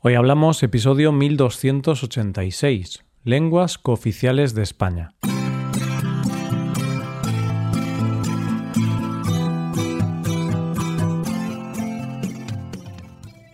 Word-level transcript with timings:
Hoy 0.00 0.14
hablamos 0.14 0.62
episodio 0.62 1.10
1286, 1.10 3.04
Lenguas 3.24 3.78
cooficiales 3.78 4.54
de 4.54 4.62
España. 4.62 5.10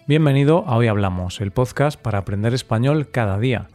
Bienvenido 0.07 0.65
a 0.67 0.77
Hoy 0.77 0.88
Hablamos, 0.88 1.41
el 1.41 1.51
podcast 1.51 1.99
para 1.99 2.19
aprender 2.19 2.53
español 2.53 3.11
cada 3.11 3.38
día. 3.38 3.69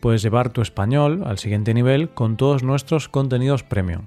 Puedes 0.00 0.20
llevar 0.20 0.50
tu 0.50 0.60
español 0.60 1.22
al 1.24 1.38
siguiente 1.38 1.72
nivel 1.72 2.08
con 2.08 2.36
todos 2.36 2.64
nuestros 2.64 3.08
contenidos 3.08 3.62
premium. 3.62 4.06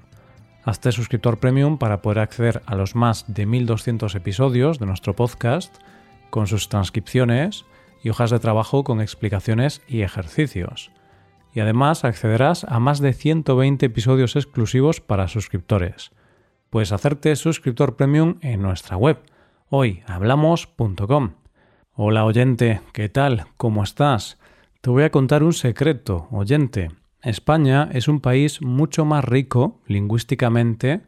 Hazte 0.64 0.92
suscriptor 0.92 1.40
premium 1.40 1.78
para 1.78 2.02
poder 2.02 2.18
acceder 2.18 2.60
a 2.66 2.74
los 2.74 2.94
más 2.94 3.24
de 3.32 3.46
1200 3.46 4.14
episodios 4.14 4.78
de 4.78 4.84
nuestro 4.84 5.16
podcast 5.16 5.74
con 6.28 6.46
sus 6.46 6.68
transcripciones 6.68 7.64
y 8.02 8.10
hojas 8.10 8.30
de 8.30 8.38
trabajo 8.38 8.84
con 8.84 9.00
explicaciones 9.00 9.82
y 9.86 10.02
ejercicios. 10.02 10.90
Y 11.54 11.60
además 11.60 12.04
accederás 12.04 12.64
a 12.64 12.80
más 12.80 13.00
de 13.00 13.12
120 13.12 13.86
episodios 13.86 14.36
exclusivos 14.36 15.00
para 15.00 15.28
suscriptores. 15.28 16.10
Puedes 16.70 16.92
hacerte 16.92 17.36
suscriptor 17.36 17.96
premium 17.96 18.38
en 18.40 18.62
nuestra 18.62 18.96
web, 18.96 19.18
hoyhablamos.com. 19.68 21.34
Hola 21.94 22.24
oyente, 22.24 22.80
¿qué 22.92 23.08
tal? 23.08 23.46
¿Cómo 23.58 23.82
estás? 23.82 24.38
Te 24.80 24.90
voy 24.90 25.02
a 25.04 25.10
contar 25.10 25.42
un 25.42 25.52
secreto, 25.52 26.26
oyente. 26.30 26.88
España 27.22 27.88
es 27.92 28.08
un 28.08 28.20
país 28.20 28.62
mucho 28.62 29.04
más 29.04 29.24
rico 29.24 29.80
lingüísticamente 29.86 31.02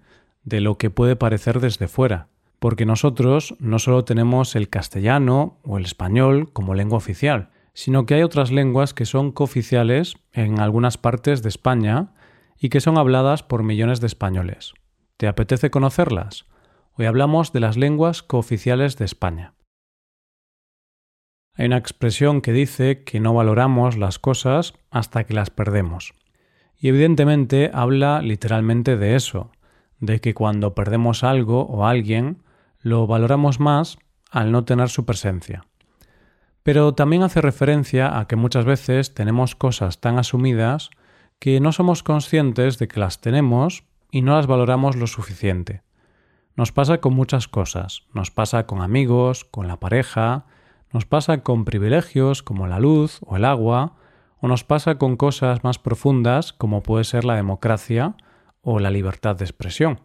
de 0.45 0.61
lo 0.61 0.77
que 0.77 0.91
puede 0.91 1.17
parecer 1.17 1.61
desde 1.61 1.89
fuera 1.89 2.29
porque 2.65 2.87
nosotros 2.87 3.57
no 3.59 3.79
solo 3.79 4.07
tenemos 4.07 4.57
el 4.57 4.71
castellano 4.71 5.59
o 5.65 5.77
el 5.77 5.85
español 5.85 6.51
como 6.55 6.73
lengua 6.73 6.97
oficial, 6.97 7.51
sino 7.75 8.07
que 8.07 8.15
hay 8.15 8.23
otras 8.23 8.51
lenguas 8.51 8.95
que 8.95 9.05
son 9.05 9.33
cooficiales 9.33 10.15
en 10.33 10.59
algunas 10.61 10.97
partes 10.97 11.43
de 11.43 11.51
España 11.51 12.15
y 12.59 12.71
que 12.71 12.81
son 12.81 12.97
habladas 12.97 13.43
por 13.43 13.65
millones 13.65 14.01
de 14.01 14.07
españoles. 14.07 14.73
¿Te 15.19 15.27
apetece 15.27 15.71
conocerlas? 15.71 16.47
Hoy 16.95 17.05
hablamos 17.05 17.53
de 17.53 17.61
las 17.61 17.77
lenguas 17.77 18.23
cooficiales 18.23 18.97
de 18.97 19.05
España. 19.05 19.53
Hay 21.57 21.67
una 21.67 21.77
expresión 21.77 22.41
que 22.41 22.55
dice 22.55 23.05
que 23.05 23.21
no 23.21 23.35
valoramos 23.35 23.99
las 23.99 24.19
cosas 24.19 24.73
hasta 24.91 25.25
que 25.25 25.35
las 25.35 25.51
perdemos. 25.51 26.15
Y 26.79 26.89
evidentemente 26.89 27.71
habla 27.75 28.23
literalmente 28.23 28.97
de 28.97 29.17
eso, 29.17 29.53
de 30.01 30.23
que 30.23 30.33
cuando 30.33 30.75
perdemos 30.75 31.25
algo 31.25 31.67
o 31.67 31.85
alguien, 31.85 32.43
lo 32.85 33.07
valoramos 33.07 33.61
más 33.61 33.99
al 34.31 34.53
no 34.53 34.67
tener 34.67 34.91
su 34.91 35.07
presencia. 35.07 35.65
Pero 36.63 36.95
también 36.95 37.23
hace 37.23 37.41
referencia 37.41 38.19
a 38.19 38.27
que 38.29 38.37
muchas 38.37 38.67
veces 38.67 39.15
tenemos 39.15 39.57
cosas 39.57 40.01
tan 40.01 40.19
asumidas 40.19 40.91
que 41.39 41.61
no 41.61 41.73
somos 41.73 42.03
conscientes 42.03 42.79
de 42.79 42.87
que 42.87 43.01
las 43.01 43.23
tenemos 43.23 43.85
y 44.11 44.21
no 44.21 44.37
las 44.37 44.47
valoramos 44.47 44.97
lo 44.97 45.07
suficiente. 45.07 45.83
Nos 46.57 46.73
pasa 46.73 46.99
con 46.99 47.15
muchas 47.15 47.49
cosas, 47.49 48.03
nos 48.13 48.31
pasa 48.31 48.67
con 48.67 48.83
amigos, 48.83 49.47
con 49.47 49.67
la 49.67 49.81
pareja, 49.81 50.45
nos 50.93 51.07
pasa 51.07 51.43
con 51.43 51.65
privilegios 51.65 52.43
como 52.43 52.67
la 52.67 52.81
luz 52.81 53.19
o 53.23 53.37
el 53.37 53.47
agua, 53.47 53.97
o 54.41 54.47
nos 54.47 54.63
pasa 54.63 54.99
con 54.99 55.17
cosas 55.17 55.65
más 55.65 55.79
profundas 55.79 56.53
como 56.53 56.83
puede 56.83 57.05
ser 57.05 57.25
la 57.25 57.35
democracia 57.35 58.15
o 58.61 58.79
la 58.79 58.91
libertad 58.91 59.37
de 59.37 59.47
expresión. 59.47 60.01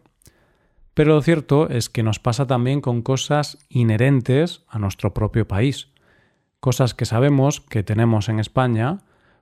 Pero 1.00 1.14
lo 1.14 1.22
cierto 1.22 1.70
es 1.70 1.88
que 1.88 2.02
nos 2.02 2.18
pasa 2.18 2.46
también 2.46 2.82
con 2.82 3.00
cosas 3.00 3.56
inherentes 3.70 4.66
a 4.68 4.78
nuestro 4.78 5.14
propio 5.14 5.48
país, 5.48 5.88
cosas 6.60 6.92
que 6.92 7.06
sabemos 7.06 7.62
que 7.62 7.82
tenemos 7.82 8.28
en 8.28 8.38
España, 8.38 8.98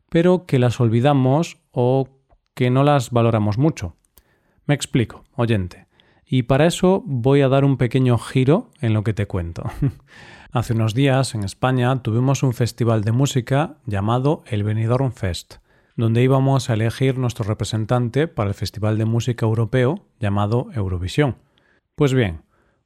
pero 0.09 0.47
que 0.47 0.61
las 0.61 0.79
olvidamos 0.79 1.59
o 1.73 2.11
que 2.55 2.71
no 2.71 2.85
las 2.85 3.11
valoramos 3.11 3.59
mucho. 3.59 3.97
Me 4.67 4.75
explico, 4.77 5.25
oyente. 5.35 5.89
Y 6.25 6.45
para 6.45 6.65
eso 6.65 7.03
voy 7.05 7.41
a 7.41 7.49
dar 7.49 7.65
un 7.65 7.77
pequeño 7.77 8.19
giro 8.19 8.71
en 8.81 8.95
lo 8.95 9.03
que 9.03 9.13
te 9.13 9.27
cuento. 9.27 9.65
Hace 10.53 10.75
unos 10.75 10.95
días 10.95 11.35
en 11.35 11.43
España 11.43 12.05
tuvimos 12.05 12.45
un 12.45 12.55
festival 12.55 13.03
de 13.03 13.11
música 13.11 13.79
llamado 13.85 14.45
el 14.47 14.63
Benidorm 14.63 15.11
Fest, 15.11 15.57
donde 15.97 16.23
íbamos 16.23 16.71
a 16.71 16.75
elegir 16.75 17.19
nuestro 17.19 17.45
representante 17.45 18.29
para 18.29 18.51
el 18.51 18.55
Festival 18.55 18.97
de 18.97 19.07
Música 19.07 19.45
Europeo 19.45 20.07
llamado 20.21 20.69
Eurovisión. 20.73 21.48
Pues 21.99 22.15
bien, 22.15 22.43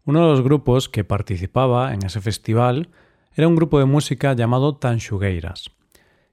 uno 0.06 0.22
de 0.22 0.28
los 0.28 0.40
grupos 0.40 0.88
que 0.88 1.04
participaba 1.04 1.92
en 1.92 2.02
ese 2.02 2.22
festival 2.22 2.88
era 3.34 3.46
un 3.46 3.56
grupo 3.56 3.78
de 3.78 3.84
música 3.84 4.32
llamado 4.32 4.76
Tanxugueiras, 4.76 5.70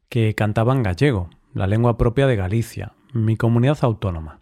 que 0.08 0.34
cantaban 0.34 0.82
gallego, 0.82 1.30
la 1.54 1.68
lengua 1.68 1.98
propia 1.98 2.26
de 2.26 2.38
Galicia, 2.38 2.94
mi 3.12 3.36
comunidad 3.36 3.80
autónoma. 3.82 4.40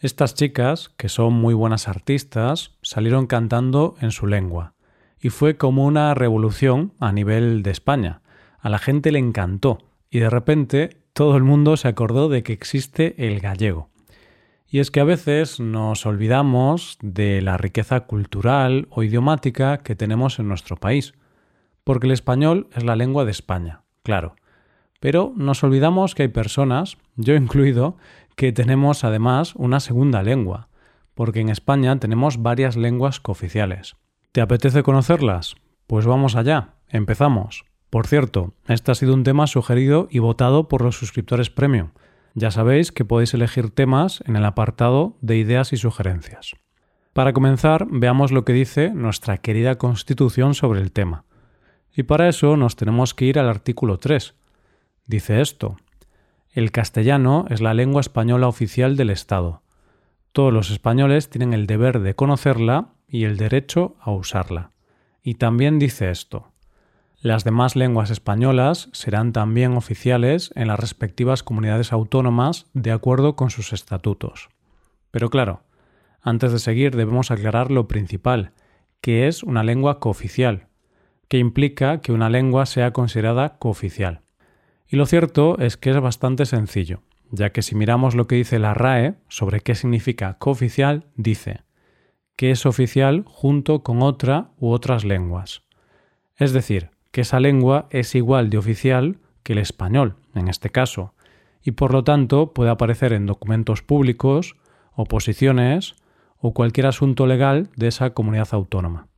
Estas 0.00 0.34
chicas, 0.34 0.88
que 0.96 1.10
son 1.10 1.34
muy 1.34 1.52
buenas 1.52 1.88
artistas, 1.88 2.78
salieron 2.80 3.26
cantando 3.26 3.96
en 4.00 4.12
su 4.12 4.26
lengua, 4.26 4.72
y 5.20 5.28
fue 5.28 5.58
como 5.58 5.84
una 5.84 6.14
revolución 6.14 6.94
a 7.00 7.12
nivel 7.12 7.62
de 7.62 7.72
España. 7.72 8.22
A 8.60 8.70
la 8.70 8.78
gente 8.78 9.12
le 9.12 9.18
encantó, 9.18 9.76
y 10.08 10.20
de 10.20 10.30
repente 10.30 11.02
todo 11.12 11.36
el 11.36 11.42
mundo 11.42 11.76
se 11.76 11.88
acordó 11.88 12.30
de 12.30 12.42
que 12.42 12.54
existe 12.54 13.26
el 13.28 13.40
gallego. 13.40 13.90
Y 14.70 14.80
es 14.80 14.90
que 14.90 15.00
a 15.00 15.04
veces 15.04 15.60
nos 15.60 16.04
olvidamos 16.04 16.98
de 17.00 17.40
la 17.40 17.56
riqueza 17.56 18.00
cultural 18.00 18.86
o 18.90 19.02
idiomática 19.02 19.78
que 19.78 19.96
tenemos 19.96 20.38
en 20.38 20.48
nuestro 20.48 20.76
país, 20.76 21.14
porque 21.84 22.06
el 22.06 22.12
español 22.12 22.68
es 22.74 22.84
la 22.84 22.94
lengua 22.94 23.24
de 23.24 23.30
España, 23.30 23.80
claro. 24.02 24.36
Pero 25.00 25.32
nos 25.36 25.64
olvidamos 25.64 26.14
que 26.14 26.24
hay 26.24 26.28
personas, 26.28 26.98
yo 27.16 27.34
incluido, 27.34 27.96
que 28.36 28.52
tenemos 28.52 29.04
además 29.04 29.54
una 29.54 29.80
segunda 29.80 30.22
lengua, 30.22 30.68
porque 31.14 31.40
en 31.40 31.48
España 31.48 31.98
tenemos 31.98 32.42
varias 32.42 32.76
lenguas 32.76 33.20
cooficiales. 33.20 33.96
¿Te 34.32 34.42
apetece 34.42 34.82
conocerlas? 34.82 35.56
Pues 35.86 36.04
vamos 36.04 36.36
allá, 36.36 36.74
empezamos. 36.88 37.64
Por 37.88 38.06
cierto, 38.06 38.52
este 38.66 38.92
ha 38.92 38.94
sido 38.94 39.14
un 39.14 39.24
tema 39.24 39.46
sugerido 39.46 40.08
y 40.10 40.18
votado 40.18 40.68
por 40.68 40.82
los 40.82 40.98
suscriptores 40.98 41.48
premium. 41.48 41.88
Ya 42.34 42.50
sabéis 42.50 42.92
que 42.92 43.04
podéis 43.04 43.34
elegir 43.34 43.70
temas 43.70 44.22
en 44.26 44.36
el 44.36 44.44
apartado 44.44 45.16
de 45.20 45.36
ideas 45.36 45.72
y 45.72 45.76
sugerencias. 45.76 46.54
Para 47.12 47.32
comenzar, 47.32 47.86
veamos 47.90 48.30
lo 48.30 48.44
que 48.44 48.52
dice 48.52 48.90
nuestra 48.90 49.38
querida 49.38 49.76
Constitución 49.76 50.54
sobre 50.54 50.80
el 50.80 50.92
tema. 50.92 51.24
Y 51.96 52.04
para 52.04 52.28
eso 52.28 52.56
nos 52.56 52.76
tenemos 52.76 53.12
que 53.12 53.24
ir 53.24 53.38
al 53.38 53.48
artículo 53.48 53.98
3. 53.98 54.34
Dice 55.06 55.40
esto. 55.40 55.76
El 56.52 56.70
castellano 56.70 57.46
es 57.50 57.60
la 57.60 57.74
lengua 57.74 58.00
española 58.00 58.46
oficial 58.46 58.96
del 58.96 59.10
Estado. 59.10 59.62
Todos 60.32 60.52
los 60.52 60.70
españoles 60.70 61.30
tienen 61.30 61.54
el 61.54 61.66
deber 61.66 62.00
de 62.00 62.14
conocerla 62.14 62.94
y 63.08 63.24
el 63.24 63.36
derecho 63.36 63.96
a 64.00 64.12
usarla. 64.12 64.70
Y 65.22 65.34
también 65.34 65.78
dice 65.78 66.10
esto. 66.10 66.52
Las 67.20 67.42
demás 67.42 67.74
lenguas 67.74 68.10
españolas 68.10 68.88
serán 68.92 69.32
también 69.32 69.76
oficiales 69.76 70.52
en 70.54 70.68
las 70.68 70.78
respectivas 70.78 71.42
comunidades 71.42 71.92
autónomas 71.92 72.66
de 72.74 72.92
acuerdo 72.92 73.34
con 73.34 73.50
sus 73.50 73.72
estatutos. 73.72 74.50
Pero 75.10 75.28
claro, 75.28 75.62
antes 76.22 76.52
de 76.52 76.60
seguir 76.60 76.94
debemos 76.94 77.32
aclarar 77.32 77.72
lo 77.72 77.88
principal, 77.88 78.52
que 79.00 79.26
es 79.26 79.42
una 79.42 79.64
lengua 79.64 79.98
cooficial, 79.98 80.68
que 81.26 81.38
implica 81.38 82.00
que 82.00 82.12
una 82.12 82.30
lengua 82.30 82.66
sea 82.66 82.92
considerada 82.92 83.58
cooficial. 83.58 84.20
Y 84.86 84.94
lo 84.94 85.04
cierto 85.04 85.58
es 85.58 85.76
que 85.76 85.90
es 85.90 86.00
bastante 86.00 86.46
sencillo, 86.46 87.02
ya 87.32 87.50
que 87.50 87.62
si 87.62 87.74
miramos 87.74 88.14
lo 88.14 88.28
que 88.28 88.36
dice 88.36 88.60
la 88.60 88.74
RAE 88.74 89.16
sobre 89.28 89.60
qué 89.60 89.74
significa 89.74 90.38
cooficial, 90.38 91.06
dice 91.16 91.62
que 92.36 92.52
es 92.52 92.64
oficial 92.64 93.24
junto 93.26 93.82
con 93.82 94.02
otra 94.02 94.52
u 94.56 94.70
otras 94.70 95.04
lenguas. 95.04 95.64
Es 96.36 96.52
decir, 96.52 96.90
que 97.18 97.22
esa 97.22 97.40
lengua 97.40 97.88
es 97.90 98.14
igual 98.14 98.48
de 98.48 98.58
oficial 98.58 99.18
que 99.42 99.54
el 99.54 99.58
español, 99.58 100.14
en 100.36 100.46
este 100.46 100.70
caso, 100.70 101.14
y 101.64 101.72
por 101.72 101.92
lo 101.92 102.04
tanto 102.04 102.52
puede 102.52 102.70
aparecer 102.70 103.12
en 103.12 103.26
documentos 103.26 103.82
públicos, 103.82 104.54
oposiciones 104.94 105.96
o 106.38 106.54
cualquier 106.54 106.86
asunto 106.86 107.26
legal 107.26 107.70
de 107.74 107.88
esa 107.88 108.10
comunidad 108.10 108.46
autónoma. 108.52 109.08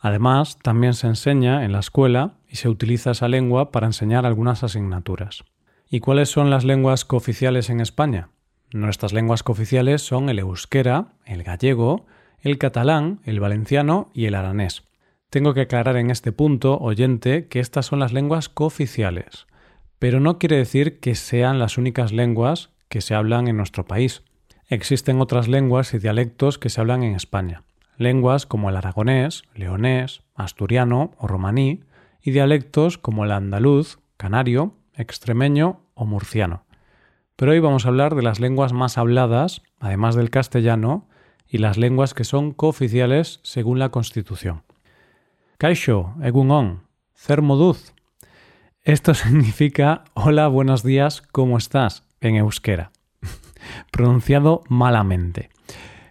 Además, 0.00 0.58
también 0.60 0.94
se 0.94 1.08
enseña 1.08 1.66
en 1.66 1.72
la 1.72 1.80
escuela 1.80 2.38
y 2.48 2.56
se 2.56 2.70
utiliza 2.70 3.10
esa 3.10 3.28
lengua 3.28 3.72
para 3.72 3.88
enseñar 3.88 4.24
algunas 4.24 4.64
asignaturas. 4.64 5.44
¿Y 5.90 6.00
cuáles 6.00 6.30
son 6.30 6.48
las 6.48 6.64
lenguas 6.64 7.04
cooficiales 7.04 7.68
en 7.68 7.80
España? 7.80 8.30
Nuestras 8.72 9.12
lenguas 9.12 9.42
cooficiales 9.42 10.00
son 10.00 10.30
el 10.30 10.38
euskera, 10.38 11.08
el 11.26 11.42
gallego, 11.42 12.06
el 12.40 12.56
catalán, 12.56 13.20
el 13.24 13.38
valenciano 13.38 14.08
y 14.14 14.24
el 14.24 14.34
aranés. 14.34 14.89
Tengo 15.30 15.54
que 15.54 15.60
aclarar 15.60 15.96
en 15.96 16.10
este 16.10 16.32
punto, 16.32 16.76
oyente, 16.78 17.46
que 17.46 17.60
estas 17.60 17.86
son 17.86 18.00
las 18.00 18.12
lenguas 18.12 18.48
cooficiales, 18.48 19.46
pero 20.00 20.18
no 20.18 20.40
quiere 20.40 20.56
decir 20.56 20.98
que 20.98 21.14
sean 21.14 21.60
las 21.60 21.78
únicas 21.78 22.10
lenguas 22.10 22.70
que 22.88 23.00
se 23.00 23.14
hablan 23.14 23.46
en 23.46 23.56
nuestro 23.56 23.86
país. 23.86 24.24
Existen 24.66 25.20
otras 25.20 25.46
lenguas 25.46 25.94
y 25.94 26.00
dialectos 26.00 26.58
que 26.58 26.68
se 26.68 26.80
hablan 26.80 27.04
en 27.04 27.14
España. 27.14 27.62
Lenguas 27.96 28.44
como 28.44 28.70
el 28.70 28.76
aragonés, 28.76 29.44
leonés, 29.54 30.22
asturiano 30.34 31.12
o 31.16 31.28
romaní, 31.28 31.84
y 32.20 32.32
dialectos 32.32 32.98
como 32.98 33.24
el 33.24 33.30
andaluz, 33.30 34.00
canario, 34.16 34.74
extremeño 34.94 35.80
o 35.94 36.06
murciano. 36.06 36.64
Pero 37.36 37.52
hoy 37.52 37.60
vamos 37.60 37.86
a 37.86 37.88
hablar 37.90 38.16
de 38.16 38.22
las 38.22 38.40
lenguas 38.40 38.72
más 38.72 38.98
habladas, 38.98 39.62
además 39.78 40.16
del 40.16 40.30
castellano, 40.30 41.08
y 41.46 41.58
las 41.58 41.78
lenguas 41.78 42.14
que 42.14 42.24
son 42.24 42.50
cooficiales 42.50 43.38
según 43.44 43.78
la 43.78 43.90
Constitución. 43.90 44.64
Kaisho, 45.60 46.14
egunon, 46.22 46.84
cermoduz. 47.14 47.92
Esto 48.82 49.12
significa 49.22 50.04
hola, 50.14 50.48
buenos 50.48 50.82
días, 50.82 51.20
¿cómo 51.20 51.58
estás? 51.58 52.02
en 52.22 52.36
euskera. 52.36 52.92
Pronunciado 53.92 54.62
malamente. 54.70 55.50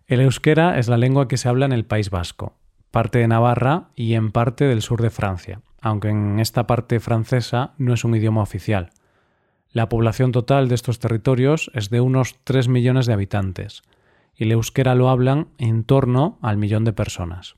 El 0.05 0.21
euskera 0.21 0.77
es 0.77 0.87
la 0.87 0.97
lengua 0.97 1.27
que 1.27 1.37
se 1.37 1.49
habla 1.49 1.65
en 1.65 1.71
el 1.71 1.83
País 1.83 2.11
Vasco, 2.11 2.59
parte 2.91 3.17
de 3.17 3.27
Navarra 3.27 3.89
y 3.95 4.13
en 4.13 4.31
parte 4.31 4.65
del 4.65 4.83
sur 4.83 5.01
de 5.01 5.09
Francia, 5.09 5.61
aunque 5.81 6.09
en 6.09 6.39
esta 6.39 6.67
parte 6.67 6.99
francesa 6.99 7.73
no 7.79 7.95
es 7.95 8.03
un 8.03 8.13
idioma 8.13 8.43
oficial. 8.43 8.91
La 9.71 9.89
población 9.89 10.31
total 10.31 10.69
de 10.69 10.75
estos 10.75 10.99
territorios 10.99 11.71
es 11.73 11.89
de 11.89 12.01
unos 12.01 12.35
3 12.43 12.67
millones 12.67 13.07
de 13.07 13.13
habitantes, 13.13 13.81
y 14.35 14.43
el 14.43 14.51
euskera 14.51 14.93
lo 14.93 15.09
hablan 15.09 15.47
en 15.57 15.85
torno 15.85 16.37
al 16.43 16.57
millón 16.57 16.85
de 16.85 16.93
personas. 16.93 17.55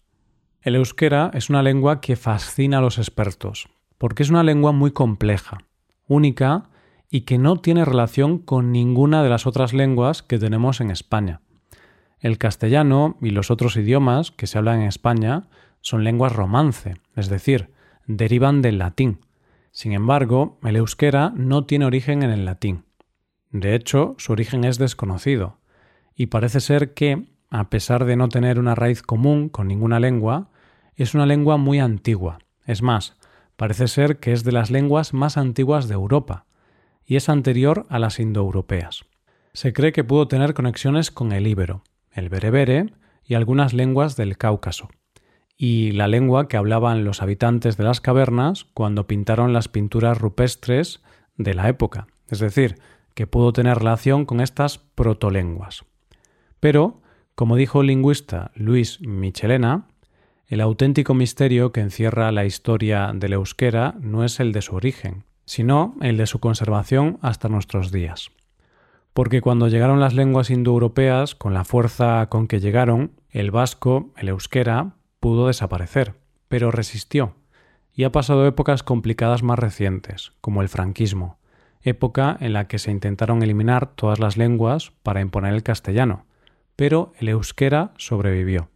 El 0.64 0.76
euskera 0.76 1.32
es 1.34 1.50
una 1.50 1.64
lengua 1.64 2.02
que 2.02 2.16
fascina 2.16 2.78
a 2.78 2.82
los 2.82 3.00
expertos, 3.00 3.68
porque 3.98 4.22
es 4.22 4.30
una 4.30 4.44
lengua 4.44 4.72
muy 4.72 4.92
compleja, 4.92 5.58
única 6.08 6.70
y 7.10 7.22
que 7.22 7.40
no 7.40 7.58
tiene 7.58 7.84
relación 7.84 8.38
con 8.38 8.72
ninguna 8.72 9.24
de 9.24 9.30
las 9.30 9.48
otras 9.48 9.74
lenguas 9.74 10.22
que 10.22 10.38
tenemos 10.38 10.80
en 10.80 10.92
España. 10.92 11.42
El 12.20 12.38
castellano 12.38 13.18
y 13.22 13.32
los 13.32 13.50
otros 13.50 13.76
idiomas 13.76 14.30
que 14.30 14.46
se 14.46 14.60
hablan 14.60 14.82
en 14.82 14.88
España 14.88 15.50
son 15.80 16.04
lenguas 16.04 16.32
romance, 16.32 16.94
es 17.16 17.28
decir, 17.28 17.72
derivan 18.06 18.62
del 18.62 18.78
latín. 18.78 19.26
Sin 19.72 19.94
embargo, 19.94 20.60
el 20.62 20.76
euskera 20.76 21.34
no 21.36 21.66
tiene 21.66 21.86
origen 21.86 22.22
en 22.22 22.30
el 22.30 22.46
latín. 22.46 22.86
De 23.50 23.74
hecho, 23.74 24.14
su 24.20 24.32
origen 24.32 24.64
es 24.64 24.78
desconocido, 24.78 25.58
y 26.16 26.28
parece 26.28 26.60
ser 26.60 26.94
que, 26.94 27.32
a 27.50 27.72
pesar 27.72 28.06
de 28.06 28.16
no 28.16 28.30
tener 28.30 28.60
una 28.60 28.76
raíz 28.76 29.02
común 29.02 29.50
con 29.50 29.68
ninguna 29.68 30.00
lengua, 30.00 30.51
es 30.96 31.14
una 31.14 31.26
lengua 31.26 31.58
muy 31.58 31.80
antigua. 31.80 32.40
Es 32.66 32.82
más, 32.82 33.18
parece 33.56 33.88
ser 33.88 34.20
que 34.20 34.34
es 34.34 34.44
de 34.44 34.52
las 34.52 34.72
lenguas 34.72 35.14
más 35.14 35.38
antiguas 35.38 35.88
de 35.88 35.94
Europa, 35.94 36.46
y 37.06 37.16
es 37.16 37.30
anterior 37.30 37.86
a 37.90 38.00
las 38.00 38.20
indoeuropeas. 38.20 39.06
Se 39.54 39.74
cree 39.74 39.92
que 39.92 40.04
pudo 40.04 40.28
tener 40.28 40.54
conexiones 40.54 41.12
con 41.12 41.32
el 41.32 41.48
íbero, 41.48 41.84
el 42.12 42.30
berebere 42.30 42.94
y 43.24 43.36
algunas 43.36 43.74
lenguas 43.74 44.16
del 44.16 44.38
Cáucaso, 44.38 44.90
y 45.58 45.92
la 45.92 46.08
lengua 46.08 46.48
que 46.48 46.58
hablaban 46.58 47.04
los 47.04 47.22
habitantes 47.22 47.78
de 47.78 47.84
las 47.84 48.02
cavernas 48.02 48.66
cuando 48.74 49.08
pintaron 49.08 49.54
las 49.54 49.68
pinturas 49.68 50.18
rupestres 50.18 51.02
de 51.38 51.54
la 51.54 51.70
época, 51.70 52.08
es 52.30 52.40
decir, 52.40 52.80
que 53.14 53.28
pudo 53.28 53.54
tener 53.54 53.78
relación 53.78 54.26
con 54.26 54.40
estas 54.40 54.78
protolenguas. 54.78 55.86
Pero, 56.60 57.02
como 57.36 57.56
dijo 57.56 57.82
el 57.82 57.88
lingüista 57.88 58.52
Luis 58.56 59.02
Michelena, 59.02 59.88
el 60.52 60.62
auténtico 60.62 61.16
misterio 61.16 61.72
que 61.72 61.82
encierra 61.82 62.32
la 62.32 62.46
historia 62.46 63.12
del 63.16 63.34
euskera 63.34 63.96
no 64.00 64.24
es 64.24 64.40
el 64.40 64.52
de 64.52 64.62
su 64.62 64.76
origen, 64.76 65.24
sino 65.46 65.96
el 66.00 66.18
de 66.18 66.28
su 66.28 66.40
conservación 66.40 67.18
hasta 67.24 67.50
nuestros 67.50 67.92
días 67.92 68.32
porque 69.14 69.42
cuando 69.42 69.68
llegaron 69.68 70.00
las 70.00 70.14
lenguas 70.14 70.50
indoeuropeas, 70.50 71.36
con 71.36 71.54
la 71.54 71.64
fuerza 71.64 72.28
con 72.30 72.48
que 72.48 72.60
llegaron, 72.60 73.12
el 73.30 73.52
vasco, 73.52 74.12
el 74.18 74.30
euskera, 74.30 74.96
pudo 75.20 75.48
desaparecer, 75.48 76.16
pero 76.48 76.72
resistió, 76.72 77.36
y 77.94 78.06
ha 78.06 78.12
pasado 78.12 78.46
épocas 78.48 78.84
complicadas 78.84 79.44
más 79.44 79.60
recientes, 79.60 80.32
como 80.40 80.62
el 80.62 80.70
franquismo, 80.70 81.38
época 81.82 82.38
en 82.40 82.54
la 82.54 82.68
que 82.68 82.80
se 82.80 82.92
intentaron 82.92 83.44
eliminar 83.44 83.88
todas 83.88 84.20
las 84.20 84.38
lenguas 84.38 84.92
para 85.04 85.22
imponer 85.22 85.54
el 85.54 85.64
castellano, 85.64 86.26
pero 86.76 87.12
el 87.20 87.30
euskera 87.30 87.92
sobrevivió. 87.98 88.70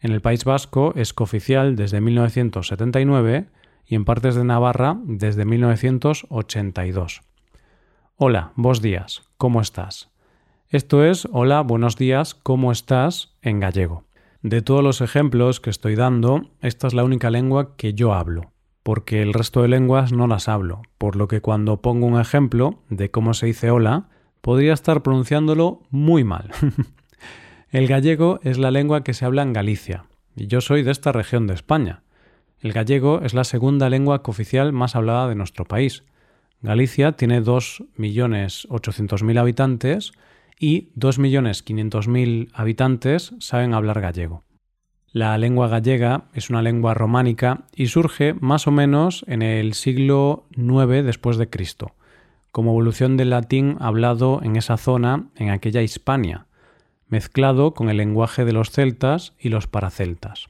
En 0.00 0.12
el 0.12 0.20
País 0.20 0.44
Vasco 0.44 0.92
es 0.94 1.14
cooficial 1.14 1.74
desde 1.74 2.00
1979 2.00 3.46
y 3.86 3.94
en 3.94 4.04
partes 4.04 4.34
de 4.34 4.44
Navarra 4.44 4.98
desde 5.04 5.44
1982. 5.44 7.22
Hola, 8.16 8.52
vos 8.56 8.82
días, 8.82 9.22
¿cómo 9.38 9.60
estás? 9.60 10.10
Esto 10.68 11.04
es 11.04 11.26
Hola, 11.32 11.62
buenos 11.62 11.96
días, 11.96 12.34
¿cómo 12.34 12.72
estás? 12.72 13.36
en 13.40 13.60
gallego. 13.60 14.04
De 14.42 14.62
todos 14.62 14.82
los 14.82 15.00
ejemplos 15.00 15.60
que 15.60 15.70
estoy 15.70 15.94
dando, 15.94 16.50
esta 16.60 16.88
es 16.88 16.94
la 16.94 17.04
única 17.04 17.30
lengua 17.30 17.76
que 17.76 17.94
yo 17.94 18.12
hablo, 18.12 18.52
porque 18.82 19.22
el 19.22 19.32
resto 19.32 19.62
de 19.62 19.68
lenguas 19.68 20.12
no 20.12 20.26
las 20.26 20.48
hablo, 20.48 20.82
por 20.98 21.16
lo 21.16 21.26
que 21.26 21.40
cuando 21.40 21.80
pongo 21.80 22.06
un 22.06 22.20
ejemplo 22.20 22.82
de 22.90 23.10
cómo 23.10 23.32
se 23.32 23.46
dice 23.46 23.70
hola, 23.70 24.08
podría 24.40 24.74
estar 24.74 25.02
pronunciándolo 25.02 25.80
muy 25.90 26.22
mal. 26.22 26.50
el 27.70 27.86
gallego 27.86 28.40
es 28.42 28.58
la 28.58 28.70
lengua 28.70 29.04
que 29.04 29.14
se 29.14 29.24
habla 29.24 29.42
en 29.42 29.52
Galicia, 29.52 30.06
y 30.34 30.46
yo 30.46 30.60
soy 30.60 30.82
de 30.82 30.92
esta 30.92 31.12
región 31.12 31.46
de 31.46 31.54
España. 31.54 32.02
El 32.60 32.72
gallego 32.72 33.20
es 33.22 33.34
la 33.34 33.44
segunda 33.44 33.90
lengua 33.90 34.22
cooficial 34.22 34.72
más 34.72 34.96
hablada 34.96 35.28
de 35.28 35.34
nuestro 35.34 35.64
país, 35.64 36.04
Galicia 36.62 37.12
tiene 37.12 37.42
2.800.000 37.42 39.38
habitantes 39.38 40.12
y 40.58 40.88
2.500.000 40.98 42.48
habitantes 42.54 43.34
saben 43.38 43.74
hablar 43.74 44.00
gallego. 44.00 44.42
La 45.12 45.36
lengua 45.38 45.68
gallega 45.68 46.24
es 46.34 46.50
una 46.50 46.62
lengua 46.62 46.94
románica 46.94 47.66
y 47.74 47.86
surge 47.86 48.34
más 48.34 48.66
o 48.66 48.70
menos 48.70 49.24
en 49.28 49.42
el 49.42 49.74
siglo 49.74 50.46
IX 50.56 51.04
después 51.04 51.36
de 51.36 51.48
Cristo, 51.48 51.92
como 52.52 52.72
evolución 52.72 53.16
del 53.16 53.30
latín 53.30 53.76
hablado 53.80 54.40
en 54.42 54.56
esa 54.56 54.76
zona 54.76 55.28
en 55.36 55.50
aquella 55.50 55.82
Hispania, 55.82 56.45
mezclado 57.08 57.74
con 57.74 57.88
el 57.88 57.96
lenguaje 57.98 58.44
de 58.44 58.52
los 58.52 58.70
celtas 58.70 59.34
y 59.38 59.48
los 59.48 59.66
paraceltas. 59.66 60.48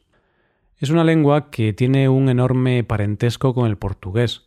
Es 0.78 0.90
una 0.90 1.04
lengua 1.04 1.50
que 1.50 1.72
tiene 1.72 2.08
un 2.08 2.28
enorme 2.28 2.84
parentesco 2.84 3.54
con 3.54 3.66
el 3.66 3.76
portugués, 3.76 4.46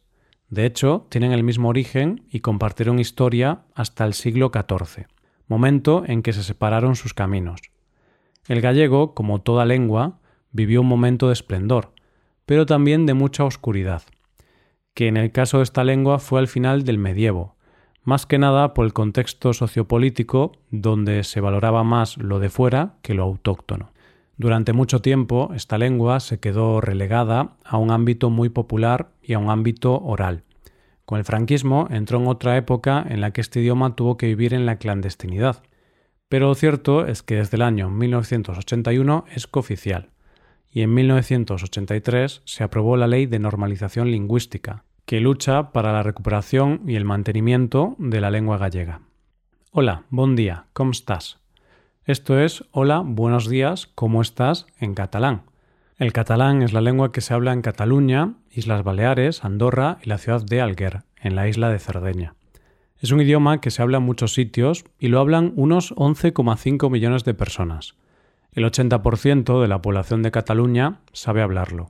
de 0.50 0.66
hecho, 0.66 1.06
tienen 1.10 1.32
el 1.32 1.44
mismo 1.44 1.70
origen 1.70 2.26
y 2.32 2.40
compartieron 2.40 3.00
historia 3.00 3.62
hasta 3.76 4.04
el 4.06 4.14
siglo 4.14 4.52
XIV, 4.52 5.06
momento 5.48 6.04
en 6.08 6.24
que 6.24 6.34
se 6.34 6.44
separaron 6.44 6.96
sus 6.96 7.14
caminos. 7.14 7.62
El 8.48 8.62
gallego, 8.62 9.14
como 9.14 9.42
toda 9.42 9.66
lengua, 9.66 10.20
vivió 10.52 10.82
un 10.82 10.88
momento 10.88 11.28
de 11.28 11.34
esplendor, 11.34 11.94
pero 12.48 12.66
también 12.66 13.06
de 13.06 13.14
mucha 13.14 13.44
oscuridad, 13.44 14.02
que 14.96 15.08
en 15.08 15.18
el 15.18 15.32
caso 15.32 15.58
de 15.58 15.64
esta 15.64 15.84
lengua 15.84 16.18
fue 16.18 16.40
al 16.40 16.48
final 16.48 16.84
del 16.84 16.98
medievo, 16.98 17.56
más 18.04 18.26
que 18.26 18.38
nada 18.38 18.74
por 18.74 18.86
el 18.86 18.94
contexto 18.94 19.54
sociopolítico 19.54 20.54
donde 20.72 21.24
se 21.24 21.42
valoraba 21.42 21.84
más 21.84 22.18
lo 22.18 22.40
de 22.40 22.50
fuera 22.50 22.96
que 23.02 23.14
lo 23.14 23.24
autóctono. 23.24 23.92
Durante 24.38 24.72
mucho 24.72 25.02
tiempo 25.02 25.52
esta 25.54 25.78
lengua 25.78 26.20
se 26.20 26.40
quedó 26.40 26.80
relegada 26.80 27.58
a 27.66 27.78
un 27.78 27.92
ámbito 27.92 28.30
muy 28.30 28.50
popular 28.50 29.12
y 29.22 29.34
a 29.34 29.40
un 29.40 29.50
ámbito 29.50 30.00
oral. 30.00 30.44
Con 31.06 31.20
el 31.20 31.26
franquismo 31.26 31.88
entró 31.90 32.20
en 32.20 32.28
otra 32.28 32.56
época 32.56 33.06
en 33.10 33.20
la 33.20 33.32
que 33.32 33.42
este 33.42 33.60
idioma 33.60 33.96
tuvo 33.96 34.16
que 34.16 34.28
vivir 34.28 34.54
en 34.54 34.66
la 34.66 34.78
clandestinidad. 34.78 35.64
Pero 36.30 36.48
lo 36.48 36.56
cierto 36.56 37.06
es 37.08 37.24
que 37.24 37.36
desde 37.36 37.58
el 37.58 37.64
año 37.64 37.90
1981 37.90 39.26
es 39.34 39.48
cooficial, 39.48 40.12
y 40.72 40.84
en 40.84 40.94
1983 40.94 42.44
se 42.46 42.64
aprobó 42.64 42.96
la 42.96 43.08
Ley 43.08 43.26
de 43.26 43.40
Normalización 43.40 44.12
Lingüística, 44.12 44.86
que 45.10 45.22
lucha 45.22 45.72
para 45.72 45.92
la 45.92 46.04
recuperación 46.04 46.82
y 46.86 46.96
el 46.96 47.04
mantenimiento 47.04 47.96
de 47.98 48.22
la 48.22 48.30
lengua 48.30 48.60
gallega. 48.60 49.02
Hola, 49.72 50.04
buen 50.12 50.36
día, 50.36 50.66
¿cómo 50.74 50.92
estás? 50.92 51.40
Esto 52.06 52.40
es 52.40 52.64
Hola, 52.70 53.02
buenos 53.04 53.50
días, 53.50 53.90
¿cómo 53.96 54.22
estás? 54.22 54.68
en 54.80 54.94
catalán. 54.94 55.46
El 55.98 56.14
catalán 56.14 56.62
es 56.62 56.74
la 56.74 56.82
lengua 56.82 57.12
que 57.12 57.22
se 57.22 57.34
habla 57.34 57.54
en 57.54 57.64
Cataluña, 57.64 58.36
Islas 58.52 58.84
Baleares, 58.84 59.44
Andorra 59.44 59.98
y 60.04 60.10
la 60.10 60.20
ciudad 60.20 60.44
de 60.44 60.62
Alguer, 60.62 61.02
en 61.20 61.36
la 61.36 61.48
isla 61.48 61.72
de 61.72 61.80
Cerdeña. 61.80 62.36
Es 63.00 63.12
un 63.12 63.20
idioma 63.20 63.62
que 63.62 63.72
se 63.72 63.82
habla 63.82 63.98
en 63.98 64.04
muchos 64.04 64.36
sitios 64.36 64.86
y 65.00 65.08
lo 65.08 65.20
hablan 65.20 65.54
unos 65.56 65.92
11,5 65.96 66.88
millones 66.92 67.24
de 67.24 67.34
personas. 67.34 67.96
El 68.52 68.64
80% 68.64 69.60
de 69.60 69.68
la 69.68 69.82
población 69.82 70.22
de 70.22 70.30
Cataluña 70.30 71.00
sabe 71.14 71.42
hablarlo. 71.42 71.90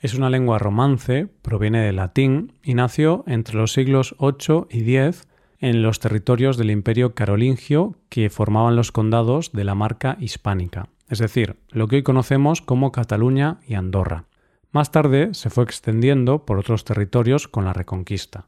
Es 0.00 0.14
una 0.14 0.30
lengua 0.30 0.58
romance, 0.58 1.26
proviene 1.42 1.80
del 1.80 1.96
latín 1.96 2.52
y 2.62 2.74
nació 2.74 3.24
entre 3.26 3.56
los 3.56 3.72
siglos 3.72 4.14
8 4.18 4.68
y 4.70 4.82
10 4.82 5.26
en 5.58 5.82
los 5.82 5.98
territorios 5.98 6.56
del 6.56 6.70
imperio 6.70 7.16
carolingio 7.16 7.96
que 8.08 8.30
formaban 8.30 8.76
los 8.76 8.92
condados 8.92 9.50
de 9.50 9.64
la 9.64 9.74
marca 9.74 10.16
hispánica, 10.20 10.88
es 11.08 11.18
decir, 11.18 11.56
lo 11.70 11.88
que 11.88 11.96
hoy 11.96 12.02
conocemos 12.04 12.62
como 12.62 12.92
Cataluña 12.92 13.58
y 13.66 13.74
Andorra. 13.74 14.26
Más 14.70 14.92
tarde 14.92 15.30
se 15.34 15.50
fue 15.50 15.64
extendiendo 15.64 16.44
por 16.44 16.58
otros 16.58 16.84
territorios 16.84 17.48
con 17.48 17.64
la 17.64 17.72
Reconquista. 17.72 18.46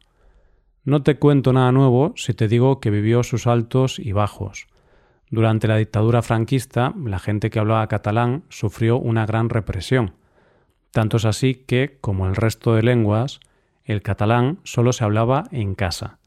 No 0.85 1.03
te 1.03 1.19
cuento 1.19 1.53
nada 1.53 1.73
nuevo 1.73 2.13
si 2.15 2.33
te 2.33 2.47
digo 2.47 2.79
que 2.79 2.91
vivió 2.91 3.25
sus 3.25 3.49
altos 3.49 3.99
y 3.99 4.13
bajos. 4.13 4.69
Durante 5.31 5.67
la 5.67 5.79
dictadura 5.79 6.23
franquista, 6.23 6.95
la 7.05 7.19
gente 7.19 7.51
que 7.51 7.59
hablaba 7.59 7.89
catalán 7.89 8.45
sufrió 8.51 8.99
una 8.99 9.27
gran 9.27 9.49
represión. 9.49 10.15
Tanto 10.93 11.19
es 11.19 11.25
así 11.25 11.55
que, 11.55 11.99
como 12.01 12.27
el 12.27 12.37
resto 12.37 12.75
de 12.75 12.83
lenguas, 12.83 13.41
el 13.85 14.03
catalán 14.03 14.59
solo 14.65 14.93
se 14.93 15.05
hablaba 15.05 15.45
en 15.53 15.75
casa. 15.75 16.19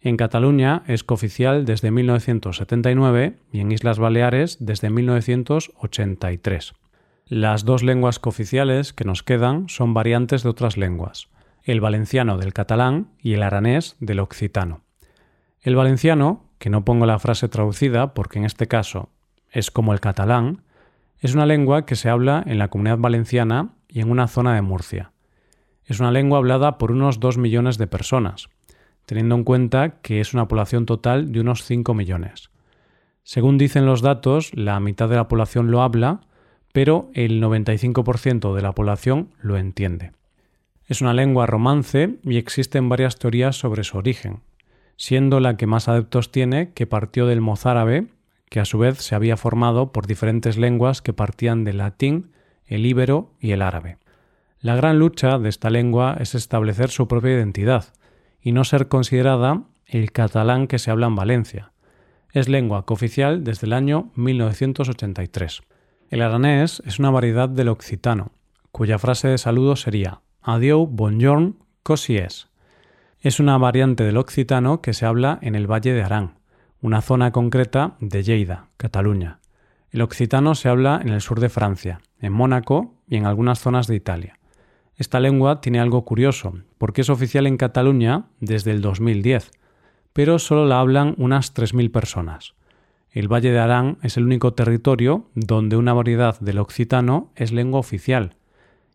En 0.00 0.16
Cataluña 0.16 0.82
es 0.86 1.02
cooficial 1.02 1.64
desde 1.64 1.90
1979 1.90 3.36
y 3.52 3.60
en 3.60 3.72
Islas 3.72 3.98
Baleares 3.98 4.56
desde 4.60 4.90
1983. 4.90 6.74
Las 7.26 7.64
dos 7.64 7.82
lenguas 7.82 8.20
cooficiales 8.20 8.92
que 8.92 9.04
nos 9.04 9.22
quedan 9.22 9.68
son 9.68 9.94
variantes 9.94 10.44
de 10.44 10.48
otras 10.48 10.76
lenguas, 10.76 11.28
el 11.64 11.80
valenciano 11.80 12.38
del 12.38 12.52
catalán 12.52 13.08
y 13.20 13.34
el 13.34 13.42
aranés 13.42 13.96
del 13.98 14.20
occitano. 14.20 14.82
El 15.60 15.74
valenciano, 15.74 16.44
que 16.58 16.70
no 16.70 16.84
pongo 16.84 17.04
la 17.04 17.18
frase 17.18 17.48
traducida 17.48 18.14
porque 18.14 18.38
en 18.38 18.44
este 18.44 18.68
caso 18.68 19.10
es 19.50 19.72
como 19.72 19.92
el 19.92 20.00
catalán, 20.00 20.62
es 21.20 21.34
una 21.34 21.46
lengua 21.46 21.84
que 21.84 21.96
se 21.96 22.08
habla 22.08 22.44
en 22.46 22.58
la 22.58 22.68
comunidad 22.68 22.98
valenciana 22.98 23.74
y 23.88 24.00
en 24.00 24.10
una 24.10 24.28
zona 24.28 24.54
de 24.54 24.62
Murcia. 24.62 25.12
Es 25.84 26.00
una 26.00 26.12
lengua 26.12 26.38
hablada 26.38 26.78
por 26.78 26.92
unos 26.92 27.18
2 27.18 27.38
millones 27.38 27.78
de 27.78 27.86
personas, 27.86 28.48
teniendo 29.06 29.34
en 29.34 29.44
cuenta 29.44 30.00
que 30.02 30.20
es 30.20 30.34
una 30.34 30.48
población 30.48 30.84
total 30.84 31.32
de 31.32 31.40
unos 31.40 31.64
5 31.64 31.94
millones. 31.94 32.50
Según 33.22 33.58
dicen 33.58 33.86
los 33.86 34.02
datos, 34.02 34.50
la 34.54 34.78
mitad 34.80 35.08
de 35.08 35.16
la 35.16 35.28
población 35.28 35.70
lo 35.70 35.82
habla, 35.82 36.20
pero 36.72 37.10
el 37.14 37.42
95% 37.42 38.54
de 38.54 38.62
la 38.62 38.72
población 38.72 39.30
lo 39.40 39.56
entiende. 39.56 40.12
Es 40.86 41.00
una 41.00 41.12
lengua 41.12 41.46
romance 41.46 42.18
y 42.22 42.36
existen 42.36 42.88
varias 42.88 43.18
teorías 43.18 43.56
sobre 43.56 43.84
su 43.84 43.98
origen, 43.98 44.40
siendo 44.96 45.40
la 45.40 45.56
que 45.56 45.66
más 45.66 45.88
adeptos 45.88 46.32
tiene 46.32 46.72
que 46.72 46.86
partió 46.86 47.26
del 47.26 47.40
mozárabe, 47.40 48.06
que 48.48 48.60
a 48.60 48.64
su 48.64 48.78
vez 48.78 48.98
se 48.98 49.14
había 49.14 49.36
formado 49.36 49.92
por 49.92 50.06
diferentes 50.06 50.56
lenguas 50.56 51.02
que 51.02 51.12
partían 51.12 51.64
del 51.64 51.78
latín, 51.78 52.30
el 52.68 52.86
íbero 52.86 53.32
y 53.40 53.52
el 53.52 53.62
árabe. 53.62 53.98
La 54.60 54.76
gran 54.76 54.98
lucha 54.98 55.38
de 55.38 55.48
esta 55.48 55.70
lengua 55.70 56.16
es 56.20 56.34
establecer 56.34 56.90
su 56.90 57.08
propia 57.08 57.32
identidad 57.32 57.86
y 58.40 58.52
no 58.52 58.64
ser 58.64 58.88
considerada 58.88 59.64
el 59.86 60.12
catalán 60.12 60.66
que 60.66 60.78
se 60.78 60.90
habla 60.90 61.06
en 61.06 61.16
Valencia. 61.16 61.72
Es 62.32 62.48
lengua 62.48 62.84
cooficial 62.84 63.42
desde 63.42 63.66
el 63.66 63.72
año 63.72 64.10
1983. 64.14 65.62
El 66.10 66.22
aranés 66.22 66.82
es 66.84 66.98
una 66.98 67.10
variedad 67.10 67.48
del 67.48 67.68
occitano, 67.68 68.32
cuya 68.70 68.98
frase 68.98 69.28
de 69.28 69.38
saludo 69.38 69.76
sería 69.76 70.20
Adieu, 70.42 70.86
bonjour, 70.86 71.54
cosi 71.82 72.18
es. 72.18 72.48
Es 73.20 73.40
una 73.40 73.58
variante 73.58 74.04
del 74.04 74.16
occitano 74.16 74.80
que 74.80 74.94
se 74.94 75.06
habla 75.06 75.38
en 75.42 75.54
el 75.54 75.70
Valle 75.70 75.92
de 75.92 76.02
Arán, 76.02 76.38
una 76.80 77.00
zona 77.00 77.32
concreta 77.32 77.96
de 78.00 78.22
Lleida, 78.22 78.68
Cataluña. 78.76 79.40
El 79.90 80.02
occitano 80.02 80.54
se 80.54 80.68
habla 80.68 81.00
en 81.02 81.08
el 81.08 81.20
sur 81.20 81.40
de 81.40 81.48
Francia, 81.48 82.00
en 82.20 82.32
Mónaco 82.32 82.94
y 83.08 83.16
en 83.16 83.26
algunas 83.26 83.60
zonas 83.60 83.86
de 83.86 83.96
Italia. 83.96 84.38
Esta 84.96 85.20
lengua 85.20 85.60
tiene 85.60 85.80
algo 85.80 86.04
curioso, 86.04 86.54
porque 86.76 87.00
es 87.00 87.08
oficial 87.08 87.46
en 87.46 87.56
Cataluña 87.56 88.26
desde 88.40 88.72
el 88.72 88.82
2010, 88.82 89.50
pero 90.12 90.38
solo 90.38 90.66
la 90.66 90.80
hablan 90.80 91.14
unas 91.16 91.54
3.000 91.54 91.90
personas. 91.90 92.54
El 93.10 93.32
Valle 93.32 93.50
de 93.50 93.60
Arán 93.60 93.98
es 94.02 94.16
el 94.16 94.24
único 94.24 94.52
territorio 94.52 95.30
donde 95.34 95.76
una 95.76 95.94
variedad 95.94 96.38
del 96.40 96.58
occitano 96.58 97.32
es 97.36 97.52
lengua 97.52 97.80
oficial, 97.80 98.34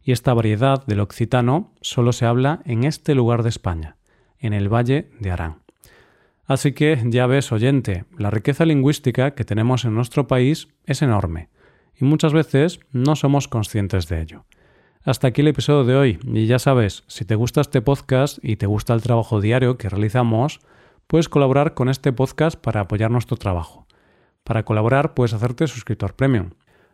y 0.04 0.12
esta 0.12 0.34
variedad 0.34 0.86
del 0.86 1.00
occitano 1.00 1.72
solo 1.82 2.12
se 2.12 2.26
habla 2.26 2.62
en 2.66 2.84
este 2.84 3.16
lugar 3.16 3.42
de 3.42 3.50
España, 3.50 3.96
en 4.40 4.54
el 4.54 4.72
Valle 4.72 5.10
de 5.20 5.32
Arán. 5.32 5.63
Así 6.46 6.74
que 6.74 7.02
ya 7.06 7.26
ves, 7.26 7.52
oyente, 7.52 8.06
la 8.18 8.30
riqueza 8.30 8.66
lingüística 8.66 9.32
que 9.32 9.46
tenemos 9.46 9.86
en 9.86 9.96
nuestro 9.96 10.28
país 10.28 10.68
es 10.86 11.02
enorme, 11.02 11.50
y 11.96 12.06
muchas 12.06 12.34
veces 12.34 12.80
no 12.92 13.16
somos 13.16 13.48
conscientes 13.48 14.08
de 14.08 14.22
ello. 14.22 14.46
Hasta 15.04 15.28
aquí 15.28 15.42
el 15.42 15.48
episodio 15.48 15.84
de 15.84 15.96
hoy, 15.96 16.20
y 16.24 16.46
ya 16.46 16.60
sabes, 16.60 17.04
si 17.08 17.26
te 17.26 17.36
gusta 17.36 17.62
este 17.62 17.82
podcast 17.82 18.40
y 18.42 18.58
te 18.58 18.66
gusta 18.66 18.94
el 18.94 19.02
trabajo 19.02 19.42
diario 19.42 19.78
que 19.78 19.90
realizamos, 19.90 20.60
puedes 21.08 21.30
colaborar 21.30 21.74
con 21.74 21.90
este 21.90 22.12
podcast 22.12 22.60
para 22.60 22.82
apoyar 22.82 23.12
nuestro 23.12 23.38
trabajo. 23.38 23.88
Para 24.44 24.64
colaborar 24.64 25.14
puedes 25.14 25.34
hacerte 25.34 25.68
suscriptor 25.68 26.16
premium. 26.16 26.52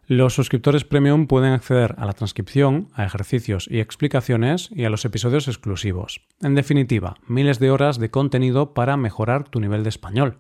Los 0.10 0.34
suscriptores 0.34 0.86
premium 0.86 1.28
pueden 1.28 1.54
acceder 1.54 1.94
a 2.00 2.06
la 2.08 2.14
transcripción, 2.14 2.88
a 2.96 3.06
ejercicios 3.06 3.68
y 3.70 3.80
explicaciones 3.80 4.72
y 4.74 4.86
a 4.86 4.90
los 4.90 5.06
episodios 5.06 5.48
exclusivos. 5.48 6.26
En 6.42 6.56
definitiva, 6.56 7.18
miles 7.28 7.60
de 7.60 7.70
horas 7.70 8.00
de 8.00 8.10
contenido 8.10 8.74
para 8.74 8.98
mejorar 8.98 9.48
tu 9.48 9.60
nivel 9.60 9.84
de 9.84 9.90
español. 9.90 10.40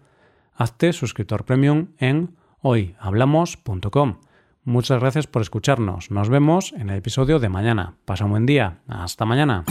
Hazte 0.56 0.92
suscriptor 0.92 1.46
premium 1.46 1.90
en 2.00 2.36
hoyhablamos.com. 2.64 4.22
Muchas 4.64 5.02
gracias 5.02 5.28
por 5.28 5.44
escucharnos. 5.44 6.10
Nos 6.10 6.30
vemos 6.30 6.74
en 6.74 6.90
el 6.90 6.98
episodio 6.98 7.38
de 7.38 7.50
mañana. 7.50 7.94
Pasa 8.06 8.26
un 8.26 8.32
buen 8.32 8.48
día. 8.48 8.80
Hasta 8.88 9.26
mañana. 9.26 9.66